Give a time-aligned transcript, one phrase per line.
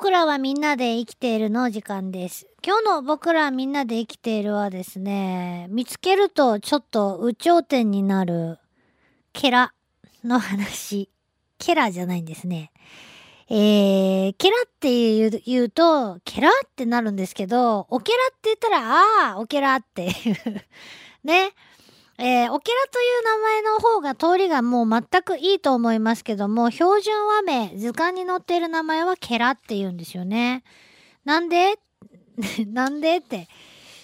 [0.00, 2.46] 僕らはみんなで生きているの時間です。
[2.64, 8.60] 今日の僕らみんなで生きているはですね、見つけるとちょっと有頂天になる
[9.32, 9.74] ケラ
[10.22, 11.10] の話。
[11.58, 12.70] ケラじゃないんですね。
[13.50, 20.12] えー、ケラって言う言うと、ケラってなるんですけど、オケラって言ったら、ああ、オケラっていう
[21.24, 21.50] ね。
[22.20, 30.64] えー、オケラという名前の方が通りがもう全くいいと思いますけども、標準和名、図鑑に載っている名前はケラって言うんですよね。
[31.24, 31.78] なんで？
[32.66, 33.18] なんで？
[33.18, 33.46] って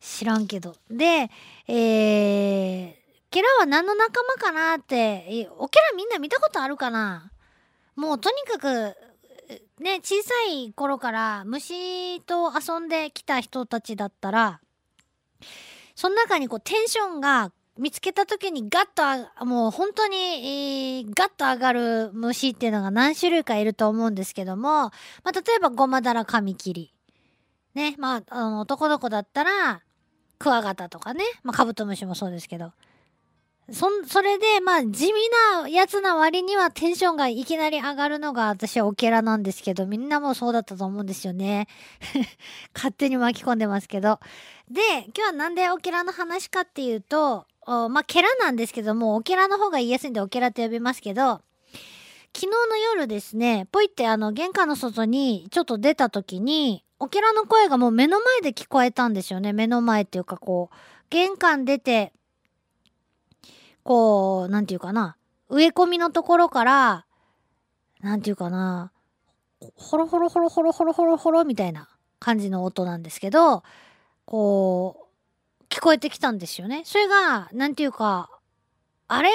[0.00, 0.74] 知らんけど。
[0.90, 1.30] で、
[1.68, 2.94] えー、
[3.30, 7.30] ケラは何の仲間かなって、オケラみんな見たことあるかな？
[7.94, 8.96] もうとにかく、
[9.78, 14.60] ね、小さい頃から虫と遊んできた人たちだったら、
[15.94, 24.92] その中にこうテンションが見つけた時にガッとあ、もう本当に、えーガッと上がる虫っていうのが何種類かいると思うんですけども、ま
[25.26, 26.94] あ、例えばゴマダラカミキリ。
[27.74, 29.80] ね、まあ、あの、男の子だったら、
[30.38, 32.72] クワガタとかね、まあ、カブトムシもそうですけど。
[33.72, 35.12] そ、それで、まあ、地味
[35.62, 41.68] なやつな割にはテンションがいきなり上がるのが私はオケラなんですけど、みんなもそうだったと思うんですよね。
[42.74, 44.18] 勝手に巻き込んでますけど。
[44.68, 51.40] で、今日はなんでオケラの話かっていうと、おまあ、ケラなんですけども、オケラの方が言いやすいんでオケラって呼びますけど、
[52.34, 59.52] 昨日の夜ですね、ポイってあの、玄関の外にちょっと出た時に、オケラの声がもう目の前で聞こえたんですよね。
[59.52, 60.76] 目の前っていうかこう、
[61.10, 62.12] 玄関出て、
[63.84, 65.16] こう、なんていうかな、
[65.48, 67.06] 植え込みのところから、
[68.00, 68.90] なんていうかな、
[69.76, 73.62] ほろほろほろほろほろほろほろみたいな感じの音なんですけど、
[74.24, 75.09] こう、
[75.70, 76.82] 聞こえてきたんですよね。
[76.84, 78.28] それが、なんていうか、
[79.08, 79.30] あれ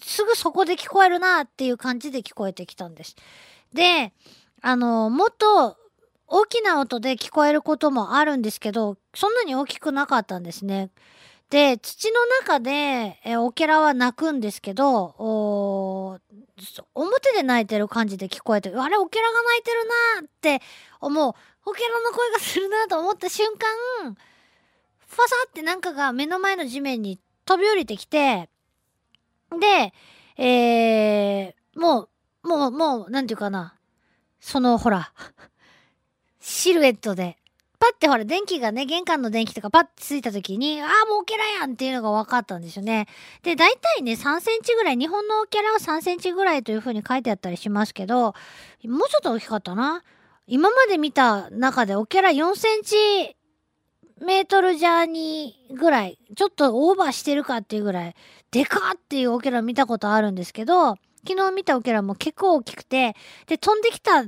[0.00, 3.16] すぐそこで聞こえるなっていう感じで聞こえてきたんです。
[3.72, 4.12] で、
[4.62, 5.76] あの、もっと
[6.28, 10.90] 大きな音で聞こえることもあるんですけど、そんなに大きくなかったんですね。
[11.50, 16.18] で、土の中で、えオケラは鳴くんですけど、お
[16.94, 19.84] 表で鳴いてる感じで聞こえて、あれ、オケラが鳴いてる
[20.20, 20.62] なって
[21.00, 21.34] 思う、
[21.66, 24.16] オケラの声がするなと思った瞬間、
[25.08, 28.48] ファサってなんかが目の前の地面に飛び降りてきて、
[29.50, 29.92] で、
[30.36, 32.08] えー、も
[32.44, 33.74] う、もう、もう、なんていうかな。
[34.40, 35.12] その、ほら、
[36.40, 37.36] シルエットで、
[37.78, 43.06] パッてほら、電気がね、玄関の電気とかパッてついた時に、ああ、もうオケラやんっていうのが分かったんですよね。
[43.42, 48.34] で、大体ね、3センチぐらい、日本のオケラは3センチぐらいという風に書いてあったりしますけど、
[48.84, 50.02] もうちょっと大きかったな。
[50.46, 53.35] 今まで見た中でオケラ4センチ
[54.20, 58.14] メートルジャーニーぐらい、ちょっとオーバーしてるかっていうぐらい、
[58.50, 63.16] でかっていうオケラ見たことあるんですけど、昨日見たオケラも結構大きくて、
[63.46, 64.24] で、飛んできた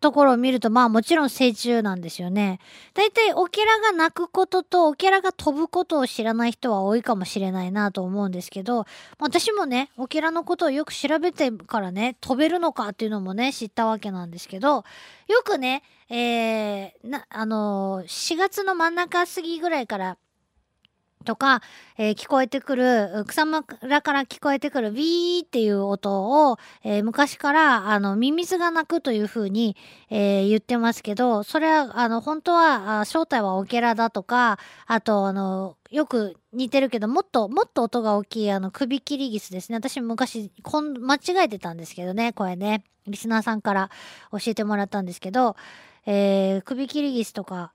[0.00, 2.60] ところを見ると、まあもちろん成虫なんですよね。
[2.94, 8.86] だいたいオケラが鳴くこととオケラが飛ぶことを知らない人は多いかもしれないなと思うんですけど、
[9.18, 14.84] 私もね、オケラのことをよく調べてからね、飛べるのかっていうのもね、知ったわけなんですけど、
[15.28, 20.16] よくね、えー、な、あのー、4月の真ん中過ぎぐらいから、
[21.28, 21.60] とか、
[21.98, 29.76] えー聞こえてくる、草むらから聞こえてくるビーっていう音を、えー昔から、あの、ミミズが鳴くという風に、
[30.08, 39.76] えー言ってますけど、それは、あの、本当は、正体はオケラだとか、あと、あの、よく似てるけど、もっと、もっと音が大きい、あの、首切りギスですね。
[39.76, 42.84] 私昔、こん、間違えてたんですけどね、これね。
[43.06, 43.90] リスナーさんから
[44.32, 45.56] 教えてもらったんですけど、
[46.06, 47.72] えー首切りギスとか、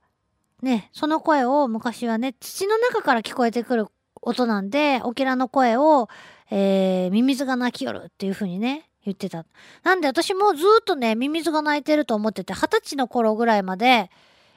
[0.63, 3.88] ね、その声を昔はね、土の中から聞こえてくる
[4.22, 6.07] 音なんで、オケラの声を、
[6.50, 9.46] えーミミズが鳴きよるっていう風にね、言ってた。
[9.84, 14.09] なんで私もずっとね、ミミズが鳴いてると思ってて、二十歳の頃ぐらいまで、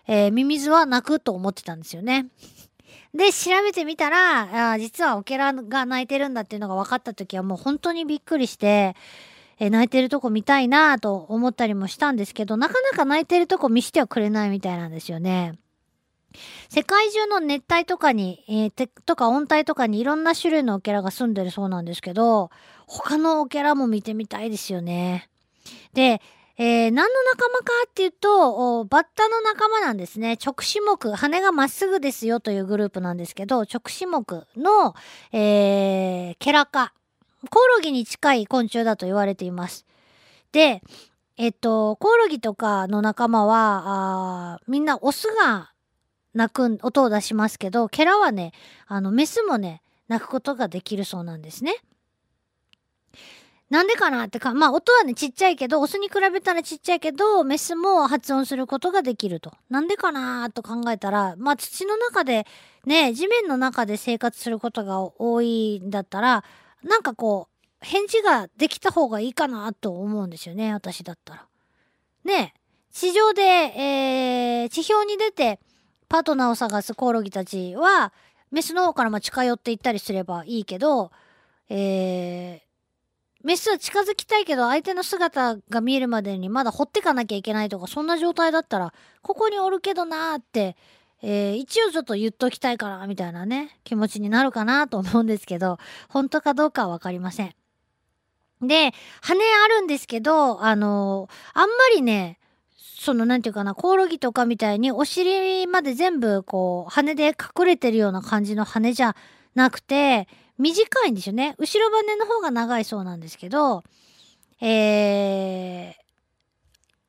[0.07, 2.27] えーミミズは鳴くと思ってたんですよね。
[3.13, 8.95] で、調べてみたら、あ実はオケラが鳴いてるんだっていうのが分かった時はもう本当にびっくりして、
[9.59, 15.59] えー泣いてるとこ見たいなと思ったりもしたんですけど、なかなか泣いてるとこ見せてはくれないみたいなんですよね。
[16.69, 22.51] 世界中の熱帯とかに、えーてとか温帯とかにいろんな種類のオケラが住んでるそうなんですけど、
[22.87, 25.29] 他のオケラも見てみたいですよね。
[25.93, 26.21] で、
[26.59, 30.39] えー何の仲間かっていうと、バッタの仲間なんですね。
[30.45, 34.95] 直視目、羽がまっすぐですよというグループなんですけど、直視目の、
[35.33, 36.93] えーケラ科。
[37.51, 39.87] コオロギに近い昆虫だと言われています。
[40.53, 40.83] で、
[41.37, 45.71] えっと、コオロギとかの仲間は、みんなオスが
[46.37, 48.53] 鳴く音を出しますけど、ケラはね、
[48.87, 51.75] あの、メスもね、鳴くことができるそうなんですね。
[53.71, 59.55] なんでかなってか、まあ音はねちっちゃいけど、オスに比べたらちっちゃいけど、メスも発音することができると。
[59.71, 62.47] なんでかなと考えたら、まあ土の中で、
[62.85, 66.45] ね、地面の中で生活することが多いんだったら、
[66.85, 71.47] なんかこう、返事ができた方がいいかなと思うんですよね、私だったら。
[72.25, 72.55] ね
[72.93, 75.61] 地上で、えー、地表に出て
[76.09, 78.13] パートナーを探すコオロギたちは、
[78.51, 81.11] メスの方からも近寄っていったりすればいいけど、
[81.69, 82.67] えー、
[83.47, 88.93] メスは近づきたいけど相手の姿が見えるまでにまだ掘ってかなきゃいけないとかそんな状態だったら
[89.23, 90.77] ここにおるけどなーって、
[91.23, 97.55] えー、一応ちょっと言っときたいかなみたいなね気持ちになるかなと思うんですけど本当かどうかはわかりません。
[98.63, 102.39] で羽あるんですけどあのー、あんまりね
[102.99, 109.15] そのなんていうかなコオロギとかみたいにお尻まで全部こう羽で隠れてるような感じの羽じゃ
[109.55, 110.29] なくて
[110.59, 111.55] 短いんですよね。
[111.59, 113.85] 後ろ羽の方が長いそうなんですけど、
[114.61, 115.95] え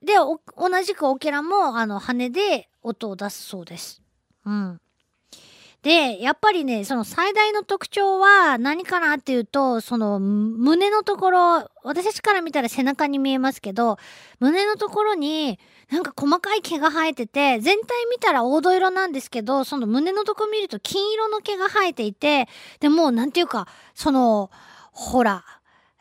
[0.03, 4.01] ー、で、同じくオケラも、あの、羽で音を出すそうです。
[4.45, 4.81] うん。
[5.87, 13.97] で、やっぱりね、その最大の特徴は何かなっていうと、その胸のところ、私たちから見たら背中に見えますけど、
[14.41, 22.49] 胸のところになんか細かい毛が生えてて、全体見たら黄土色なんですけど、その胸のとこ見ると金色の毛が生えていて、
[22.81, 24.51] で、もうなんていうか、その、
[24.91, 25.45] ほら、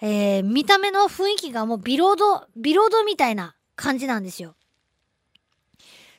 [0.01, 4.57] えー、見た目の雰囲気がもうビロード、ビロードみたいな感じなんですよ。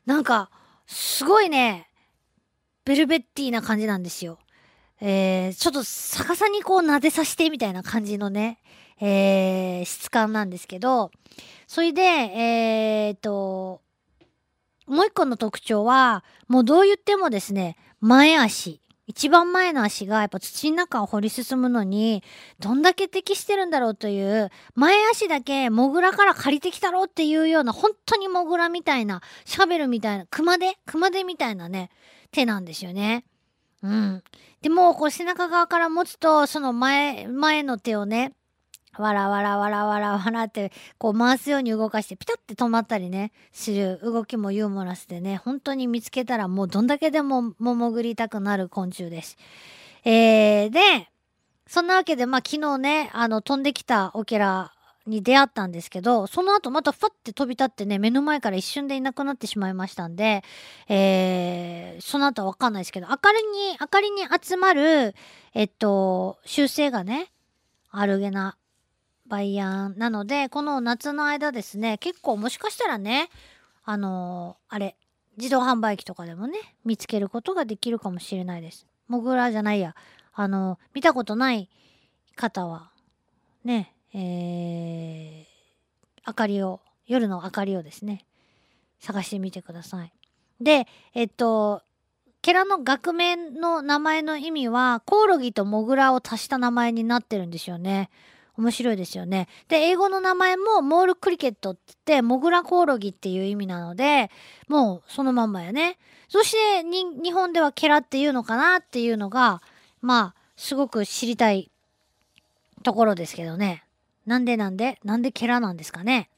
[0.06, 0.52] なんか、
[0.86, 1.87] すごいね、
[2.88, 4.40] ベルベッティな感じなんですよ。
[5.02, 8.60] えー、ちょっと逆さにこう撫でさせてみたいな感じのね、
[9.02, 11.12] えー、質感なんですけど、
[11.68, 13.82] それで、えー、っと、
[14.88, 18.80] もう一個の特徴は、もうどう言ってもですね、前足。
[19.06, 22.24] 一番前の足がやっぱ土の中を掘り進むのに、
[22.60, 30.78] どんだけ適してるんだろうという、前足だけモグラから借りてきたろうっていうような、本当にモグラみたいな、シャベルみたいな、熊手？
[30.86, 31.90] 熊手みたいなね、
[32.32, 33.26] 手なんですよね。
[33.84, 34.24] うん。
[34.62, 38.34] でも、こう背中側から持つと、その前、前の手をね、
[38.98, 49.38] わらわらわらわらわらって、こう回すように動かして、ピタって止まったりね、する動きもユーモラスでね、本当に見つけたらもうどんだけでもも潜りたくなる昆虫です。
[50.04, 51.10] えー、で、
[51.68, 54.74] そんなわけで、まあ昨日ね、あの飛んできたオケラ
[55.08, 60.44] に出会ったんですけど、その後またファって飛び立ってね、目の前から一瞬でいなくなってしまいましたんで、
[60.90, 65.16] えー、その後はわかんないですけど、明かりに、明かりに集まる、
[65.54, 67.32] えっと、習性がね、
[67.90, 68.58] アルゲナ、
[69.28, 73.30] バイアンなので、この夏の間ですね、結構もしかしたらね、
[73.86, 74.96] あのー、あれ、
[75.38, 78.86] 自動販売機とかでもね、見つけることができるかもしれないです。
[79.08, 79.96] モグラじゃないや、
[80.34, 81.70] あのー、見たことない
[82.36, 82.92] 方は、
[83.64, 88.26] ね、えー、明かりを、夜の明かりをですね、
[89.00, 90.12] 探してみてください。
[90.60, 91.84] で、えっと、
[92.42, 98.10] ケラの学名の名前の意味は、コオロギとモグラを足した名前になってるんですよね。
[98.58, 99.48] 面白いですよね。
[99.68, 104.32] で、英語の名前もモールクリケットって言って、モグラコオロギっていう意味なので、
[104.68, 106.00] もうそのまんまやね。
[106.28, 109.62] そしてに日本ではケラっていうのかなっていうのが、
[110.02, 111.70] まあ、すごく知りたい
[112.82, 113.84] ところですけどね。
[114.28, 116.30] なんでなんでなんでケラなんですかね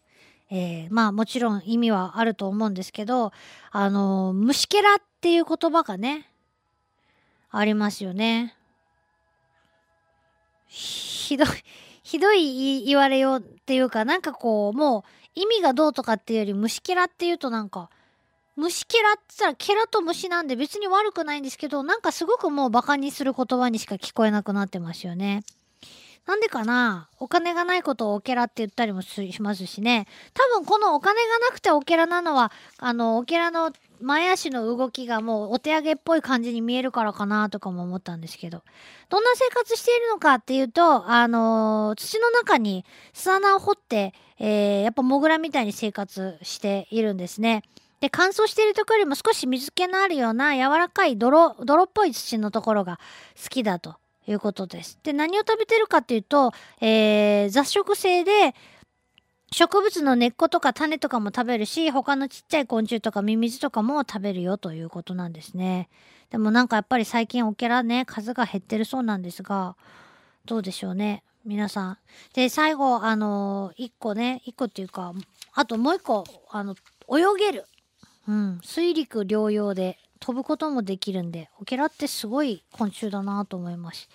[0.51, 3.31] えー、まあもちろん意味はあると思うんですけど、
[3.71, 6.27] あのー、虫けらっていう言葉がね、
[7.51, 8.55] ありますよね。
[10.67, 11.47] ひどい、
[12.03, 15.03] ひどい言われようっていうか、なんかこう、もう
[15.35, 17.89] 意味がどうとかっていうより虫けらっていうとなんか、
[18.55, 25.43] 虫けらって言ったらケラと虫なんで別に悪くないんですけど、なんかすごくもうバカにする言葉にしか聞こえなくなってますよね。
[26.25, 27.09] なんでかな？
[27.19, 30.05] お金がないことをオケラって言ったりもしますしね。
[30.33, 38.63] 多分このお金がなくてオケラなのは、あの、オケラの前足の動きがもうお手上げっぽい感じに見えるからかなとかも思ったんですけど。
[39.09, 47.63] どんな生活しているのかっていうと、あのー、土の中に巣穴を掘って、えー、やっぱモグラみたいに生活しているんですね。
[48.01, 52.99] で、乾燥しているところよりも少し水気のあるような柔らかい泥、泥っぽい土のところが
[53.41, 53.95] 好きだと
[54.27, 54.99] いうことです。
[55.03, 58.55] で、何を食べてるかっていうと、えー、雑食性で、
[59.51, 65.89] 植物の根っことか種とかも食べるし、他のちっちゃい昆虫とかミミズとかも食べるよということなんですね。
[66.29, 69.75] でもなんかやっぱり最近オケラね、数が減ってるそうなんですが、
[70.45, 71.23] どうでしょうね。
[71.45, 71.97] 皆さん。
[72.33, 75.13] で、最後、あのー、一個ね、一個っていうか、
[75.53, 76.75] あともう一個、あの、
[77.09, 77.65] 泳げる。
[78.27, 84.09] うん、水陸両用で飛ぶこともできるんで、オケラってすごい昆虫だなと思います。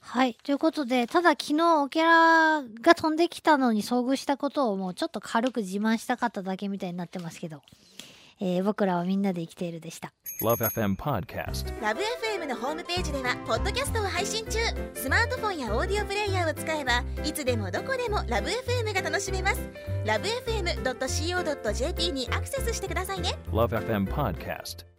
[0.00, 0.34] はい。
[0.34, 7.62] ということで、ただ昨日オケラが飛んできたのに遭遇したことをもうちょっと軽く自慢したかっただけみたいになってますけど、
[8.40, 10.12] えー僕らはみんなで生きているでした。
[10.42, 11.80] Love FM Podcast.
[11.82, 14.58] ラブ f m のホームページではポッドキャストを配信中
[14.94, 19.60] スマートフォンやオーディオプレイヤーを使えばいつでもどこでもラブ f m が楽しめます
[20.04, 24.95] ラブ FM.co.jp にアクセスしてくださいね Love FM Podcast.